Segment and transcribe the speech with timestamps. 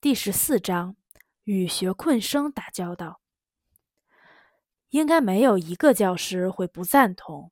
[0.00, 0.94] 第十四章
[1.42, 3.20] 与学困生打交道，
[4.90, 7.50] 应该没有一个教师会不赞同。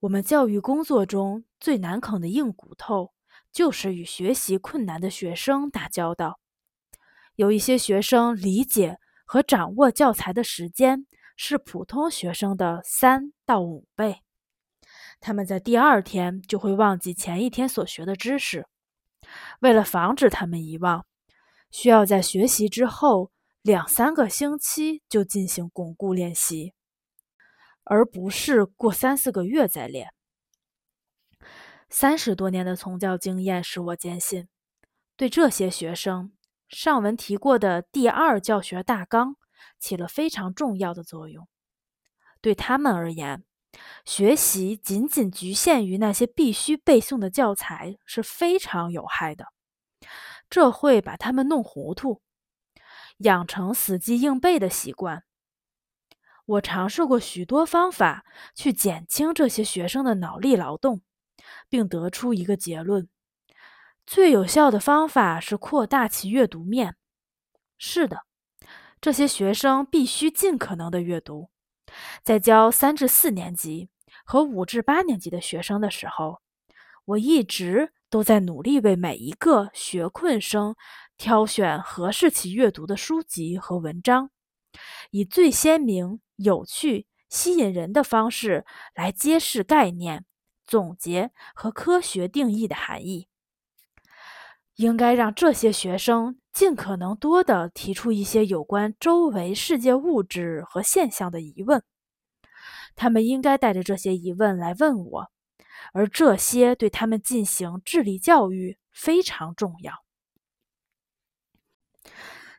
[0.00, 3.12] 我们教育工作中最难啃的硬骨头，
[3.52, 6.40] 就是与学习困难的学生打交道。
[7.34, 11.06] 有一些学生理解和掌握教材的时间
[11.36, 14.22] 是普通学生的三到五倍，
[15.20, 18.66] 他们在第二天就会忘记前一天所学的知识。
[19.60, 21.04] 为了防止他们遗忘，
[21.70, 23.30] 需要在学习之后
[23.62, 26.72] 两三个星期就进行巩固练习，
[27.84, 30.12] 而不是过三四个月再练。
[31.90, 34.48] 三十多年的从教经验使我坚信，
[35.16, 36.32] 对这些学生，
[36.68, 39.36] 上文提过的第二教学大纲
[39.78, 41.48] 起了非常重要的作用。
[42.40, 43.42] 对他们而言，
[44.04, 49.46] 学习仅仅局限于那些必须背诵的教材是非常有害的。
[50.50, 52.22] 这会把他们弄糊涂，
[53.18, 55.24] 养成死记硬背的习惯。
[56.46, 58.24] 我尝试过许多方法
[58.54, 61.02] 去减轻这些学生的脑力劳动，
[61.68, 63.08] 并得出一个结论：
[64.06, 66.96] 最有效的方法是扩大其阅读面。
[67.76, 68.22] 是的，
[69.02, 71.50] 这些学生必须尽可能的阅读。
[72.22, 73.90] 在教三至四年级
[74.24, 76.40] 和五至八年级的学生的时候，
[77.04, 77.92] 我一直。
[78.10, 80.74] 都在努力为每一个学困生
[81.16, 84.30] 挑选合适其阅读的书籍和文章，
[85.10, 90.24] 以最鲜明、有趣、吸引人的方式来揭示概念、
[90.66, 93.28] 总结和科学定义的含义。
[94.76, 101.82] 应该让这些学生尽可能多地提出一些有关周围世界物质和现象的疑问。
[102.94, 105.32] 他们应该带着这些疑问来问我。
[105.92, 110.04] 而这些对他们进行智力教育非常重要。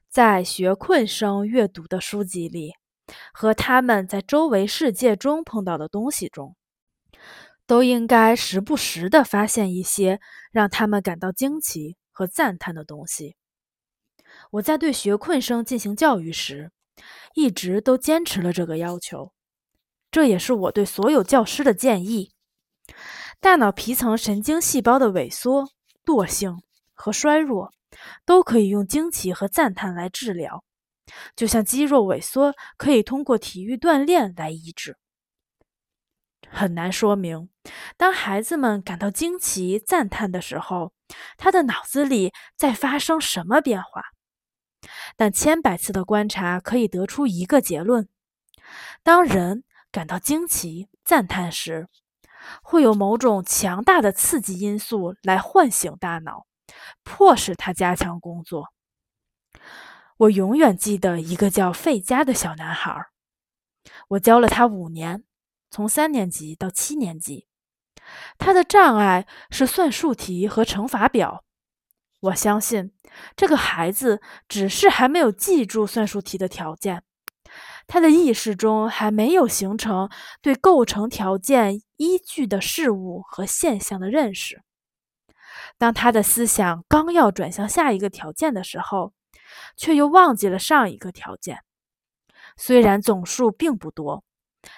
[0.10, 2.74] 在学困生阅读的书籍里，
[3.32, 6.56] 和他们在周围世界中碰到的东西中，
[7.68, 10.20] 都应该时不时地发现一些
[10.52, 13.36] 让他们感到惊奇和赞叹的东西。
[14.52, 16.72] 我在对学困生进行教育时，
[17.36, 19.32] 一直都坚持了这个要求，
[20.10, 22.32] 这也是我对所有教师的建议。
[23.40, 25.70] 大脑皮层神经细胞的萎缩、
[26.06, 26.62] 惰性
[26.94, 27.72] 和衰弱，
[28.26, 30.64] 都可以用惊奇和赞叹来治疗，
[31.36, 34.98] 就像肌肉萎缩可以通过体育锻炼来医治。
[36.50, 37.50] 很难说明，
[37.96, 40.94] 当孩子们感到惊奇、赞叹的时候，
[41.38, 44.04] 他的脑子里在发生什么变化。
[45.16, 48.08] 但千百次的观察可以得出一个结论：
[49.04, 51.88] 当人感到惊奇、赞叹时，
[52.62, 56.46] 会有某种强大的刺激因素来唤醒大脑，
[57.04, 58.74] 迫使他加强工作。
[60.18, 63.08] 我永远记得一个叫费加的小男孩，
[64.10, 65.24] 我教了他五年，
[65.72, 67.48] 从三年级到七年级。
[68.38, 71.46] 他的障碍是算术题和乘法表。
[72.22, 72.92] 我相信
[73.36, 77.04] 这个孩子只是还没有记住算术题的条件。
[77.90, 80.10] 他的意识中还没有形成
[80.44, 84.62] 对构成条件依据的事物和现象的认识。
[85.80, 89.14] 当他的思想刚要转向下一个条件的时候，
[89.76, 91.64] 却又忘记了上一个条件。
[92.56, 94.24] 虽然总数并不多，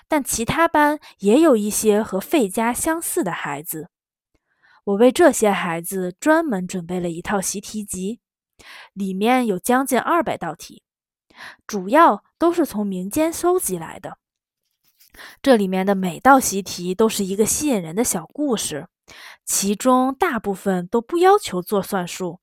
[0.07, 3.89] 但其他班也有一些和费加相似的孩子。
[4.85, 8.21] 我为这些孩子专门准备了一套习题集，
[8.93, 10.81] 里面有将近二百道题。
[11.67, 14.17] 主要都是从民间收集来的。
[15.41, 18.87] 这里面的每道习题都是一个吸引人的小故事，
[19.43, 22.39] 其中大部分都不要求做算术。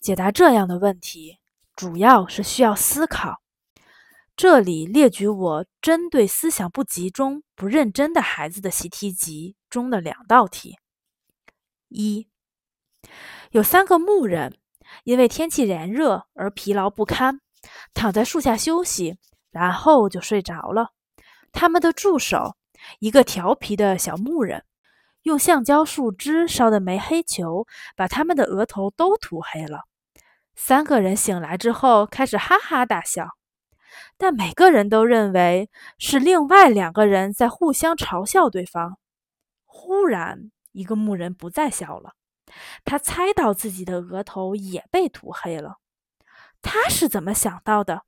[0.00, 1.38] 解答这样的问题，
[1.74, 3.40] 主要是需要思考。
[4.36, 10.76] 这里列举我针对思想不集中、不认真的孩子的习题集中的两道题：
[11.88, 12.28] 一，
[13.52, 14.58] 有三个牧人
[15.04, 17.40] 因为天气炎热而疲劳不堪。
[17.94, 19.18] 躺在树下休息，
[19.50, 20.90] 然后就睡着了。
[21.52, 22.56] 他们的助手，
[22.98, 24.64] 一个调皮的小牧人，
[25.22, 27.66] 用橡胶树枝烧的煤黑球，
[27.96, 29.84] 把他们的额头都涂黑了。
[30.54, 33.28] 三个人醒来之后，开始哈哈大笑，
[34.16, 38.98] 但每个人都认为是另外两个人在互相嘲笑对方。
[39.64, 42.12] 忽然，一个牧人不再笑了，
[42.84, 45.76] 他猜到自己的额头也被涂黑了。
[46.62, 48.02] 他是怎么想到的？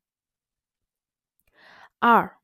[1.99, 2.37] 二，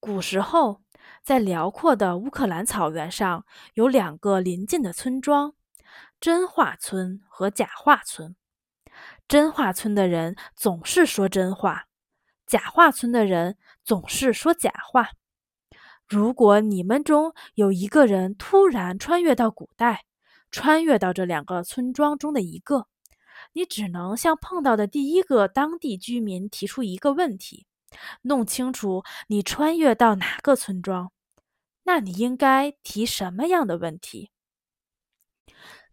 [0.00, 0.82] 古时候，
[1.22, 3.44] 在辽阔的乌克兰草原上，
[3.74, 5.54] 有两个邻近的村庄——
[6.20, 8.36] 真话村和假话村。
[9.28, 11.86] 真话村的人总是说真话，
[12.46, 15.10] 假话村的人总是说假话。
[16.08, 20.04] 如果你们中有一个人突然穿越到古代，
[20.50, 22.86] 穿越到这两个村庄中的一个，
[23.56, 27.66] 你只能向碰到的第一个当地居民提出一个问题，
[28.20, 31.10] 弄清楚你穿越到哪个村庄。
[31.84, 34.30] 那你应该提什么样的问题？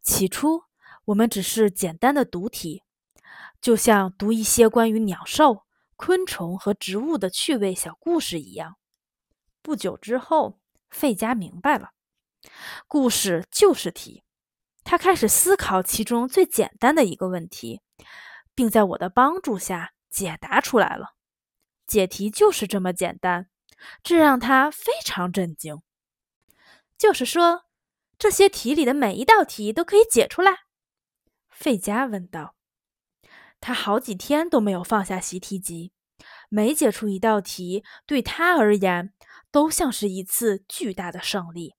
[0.02, 0.64] 起初，
[1.06, 2.84] 我们只是简单的读题，
[3.62, 5.64] 就像读一些关于鸟兽、
[5.96, 8.76] 昆虫和植物的趣味小故事一样。
[9.62, 11.92] 不久之后，费加明白了，
[12.90, 14.23] 故事就是题。
[14.94, 17.82] 他开始思考其中最简单的一个问题，
[18.54, 21.16] 并在我的帮助下解答出来了。
[21.88, 23.50] 解题就是这么简单，
[24.04, 25.82] 这让他非常震惊。
[26.96, 27.64] 就是说，
[28.20, 30.52] 这些题里的每一道题都可以解出来？
[31.50, 32.54] 费加问道。
[33.60, 35.92] 他好几天都没有放下习题集，
[36.50, 39.12] 每解出一道题，对他而言。
[39.50, 41.74] 都像是一次巨大的胜利。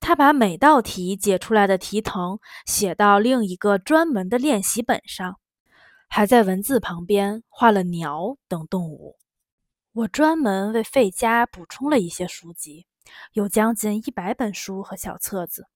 [0.00, 5.38] 他把每道题解出来的题誊写到另一个专门的练习本上，
[6.08, 9.16] 还在文字旁边画了鸟等动物。
[9.92, 12.86] 我专门为费加补充了一些书籍，
[13.32, 15.66] 有将近一百本书和小册子，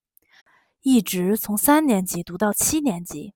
[0.80, 3.34] 一直从三年级读到七年级，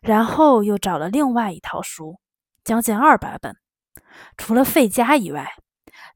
[0.00, 2.18] 然后又找了另外一套书，
[2.64, 3.56] 将近二百本。
[4.36, 5.52] 除了费加以外。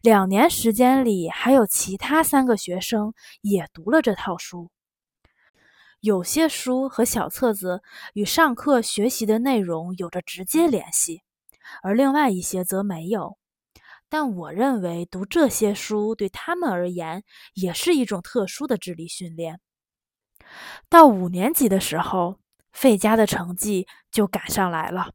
[0.01, 4.71] 两年时间里，还有其他三个学生也读了这套书。
[6.01, 7.83] 有些书和小册子
[8.13, 11.23] 与上课学习的内容有着直接联系，
[11.83, 13.39] 而另外一些则没有。
[14.11, 19.61] 但我认为读这些书对他们而言也是一种特殊的智力训练。
[20.91, 22.39] 到五年级的时候，
[22.71, 25.15] 费加的成绩就赶上来了，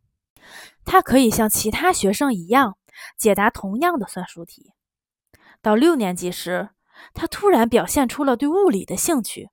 [0.86, 2.79] 他可以像其他学生一样
[3.18, 4.74] 解答同样的算术题。
[5.62, 6.70] 到六年级时，
[7.14, 9.50] 他突然表现出了对物理的兴趣。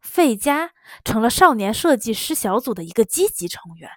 [0.00, 0.70] 费加
[1.04, 3.90] 成了少年设计师小组的一个积极成员。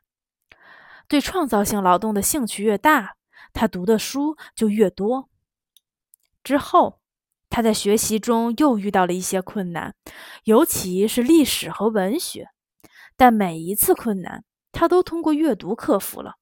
[1.08, 3.16] 对创造性劳动的兴趣越大，
[3.54, 5.30] 他读的书就越多。
[6.44, 7.00] 之后，
[7.48, 9.96] 他在学习中又遇到了一些困难，
[10.46, 12.48] 尤其是历史和文学。
[13.16, 16.38] 但每一次困难，他都通过阅读克服了。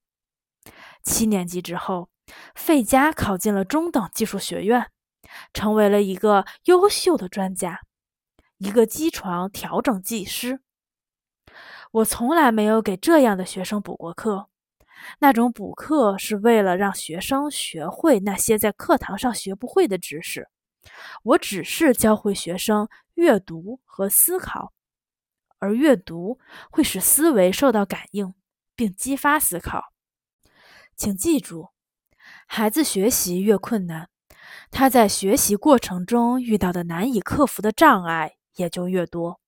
[1.03, 2.09] 七年级之后。
[2.55, 4.91] 费加考进了中等技术学院，
[5.53, 7.81] 成为了一个优秀的专家，
[8.57, 10.61] 一个机床调整技师。
[11.91, 14.49] 我从来没有给这样的学生补过课，
[15.19, 20.49] 那种补课是为了让学生学会那些在课堂上学不会的知识。
[21.23, 24.73] 我只是教会学生阅读和思考，
[25.59, 26.39] 而阅读
[26.69, 28.33] 会使思维受到感应，
[28.75, 29.93] 并激发思考。
[30.95, 31.69] 请记住。
[32.49, 34.09] 孩子学习越困难，
[34.71, 39.39] 他在学习过程中遇到的难以克服的障碍也就越多，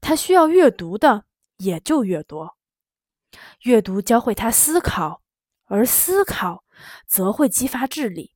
[0.00, 1.24] 他需要阅读的
[1.58, 2.56] 也就越多。
[3.62, 5.20] 阅读教会他思考，
[5.66, 6.64] 而思考
[7.06, 8.32] 则会激发智力。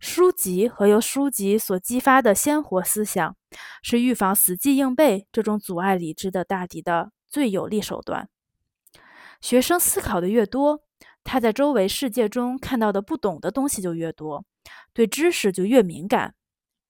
[0.00, 3.36] 书籍和由书籍所激发的鲜活思想，
[3.82, 8.28] 是预防死记硬背这种阻碍理智的大敌的最有力手段。
[9.40, 10.80] 学生思考的越多。
[11.24, 14.44] 他在周围世界中看到的不懂的东西就越多，
[14.92, 16.34] 对知识就越敏感，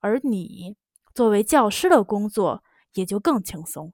[0.01, 0.77] 而你
[1.15, 2.63] 作为教师的工作
[2.93, 3.93] 也就更轻松。